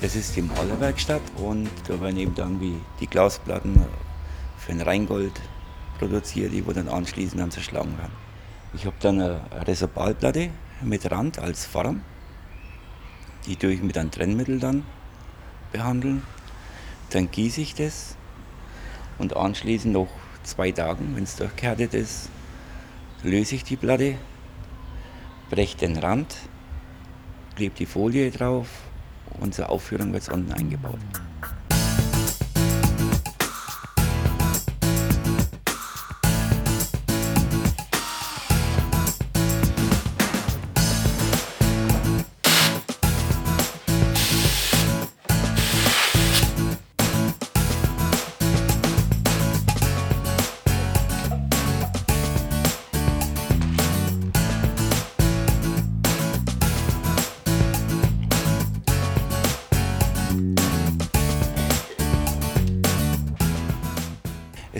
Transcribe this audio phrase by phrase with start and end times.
[0.00, 3.84] Das ist die Malerwerkstatt und da werden eben dann wie die Glasplatten
[4.56, 5.38] für ein Rheingold
[5.98, 8.14] produziert, die dann anschließend dann zerschlagen werden.
[8.72, 10.48] Ich habe dann eine Resorbalplatte
[10.80, 12.00] mit Rand als Form,
[13.44, 14.86] die tue ich mit einem Trennmittel dann
[15.70, 16.22] behandeln.
[17.10, 18.16] Dann gieße ich das
[19.18, 20.08] und anschließend noch
[20.44, 22.30] zwei Tagen, wenn es durchgehärtet ist,
[23.22, 24.14] löse ich die Platte,
[25.50, 26.36] breche den Rand,
[27.54, 28.66] klebe die Folie drauf
[29.38, 30.98] Unsere Aufführung wird unten eingebaut.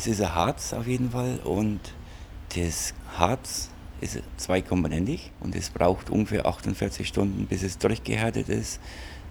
[0.00, 1.78] Es ist ein Harz auf jeden Fall und
[2.56, 3.68] das Harz
[4.00, 8.80] ist zweikomponentig und es braucht ungefähr 48 Stunden, bis es durchgehärtet ist,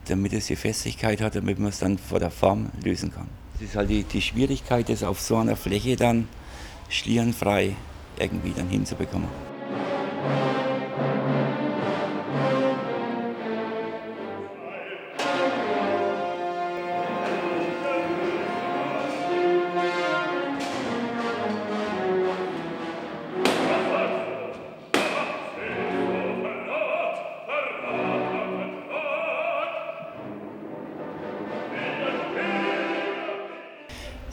[0.09, 3.27] damit es die Festigkeit hat, damit man es dann vor der Form lösen kann.
[3.53, 6.27] Das ist halt die, die Schwierigkeit, das auf so einer Fläche dann
[6.87, 7.75] schlierenfrei
[8.19, 9.27] irgendwie dann hinzubekommen.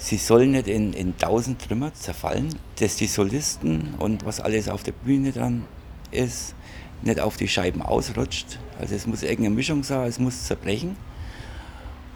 [0.07, 4.85] Sie sollen nicht in, in tausend Trümmer zerfallen, dass die Solisten und was alles auf
[4.85, 5.65] der Bühne dran
[6.13, 6.55] ist,
[7.03, 8.61] nicht auf die Scheiben ausrutscht.
[8.79, 10.97] Also es muss irgendeine Mischung sein, es muss zerbrechen,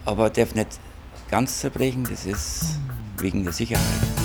[0.05, 0.79] aber darf nicht
[1.33, 2.79] ganz zerbrechen, das ist
[3.19, 4.20] wegen der Sicherheit.